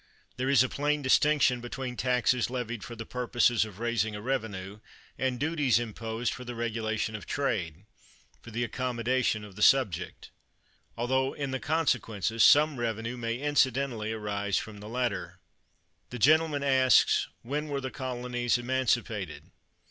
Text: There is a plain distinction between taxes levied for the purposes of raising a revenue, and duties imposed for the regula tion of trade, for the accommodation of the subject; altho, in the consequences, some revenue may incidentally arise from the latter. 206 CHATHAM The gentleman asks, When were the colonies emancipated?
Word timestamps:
There 0.37 0.49
is 0.49 0.63
a 0.63 0.67
plain 0.67 1.03
distinction 1.03 1.61
between 1.61 1.95
taxes 1.95 2.49
levied 2.49 2.83
for 2.83 2.95
the 2.95 3.05
purposes 3.05 3.65
of 3.65 3.77
raising 3.77 4.15
a 4.15 4.19
revenue, 4.23 4.79
and 5.15 5.39
duties 5.39 5.77
imposed 5.77 6.33
for 6.33 6.43
the 6.43 6.55
regula 6.55 6.97
tion 6.97 7.15
of 7.15 7.27
trade, 7.27 7.85
for 8.41 8.49
the 8.49 8.63
accommodation 8.63 9.43
of 9.43 9.55
the 9.55 9.61
subject; 9.61 10.31
altho, 10.97 11.33
in 11.33 11.51
the 11.51 11.59
consequences, 11.59 12.43
some 12.43 12.79
revenue 12.79 13.15
may 13.15 13.37
incidentally 13.37 14.11
arise 14.11 14.57
from 14.57 14.79
the 14.79 14.89
latter. 14.89 15.39
206 16.09 16.09
CHATHAM 16.09 16.09
The 16.09 16.19
gentleman 16.57 16.63
asks, 16.63 17.27
When 17.43 17.67
were 17.67 17.79
the 17.79 17.91
colonies 17.91 18.57
emancipated? 18.57 19.51